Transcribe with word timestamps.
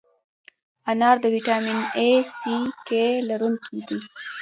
انار 0.91 1.17
د 1.23 1.25
ویټامین 1.33 1.79
A، 2.07 2.09
C، 2.37 2.39
K 2.87 2.89
لرونکی 3.29 3.77
دی. 3.87 3.99